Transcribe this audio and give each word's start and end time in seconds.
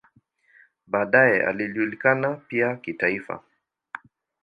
Baadaye 0.87 1.43
alijulikana 1.45 2.33
pia 2.35 2.75
kitaifa. 2.75 3.43